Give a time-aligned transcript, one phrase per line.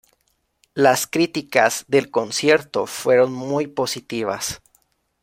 [0.73, 4.59] Las críticas del concierto fueron muy positivas.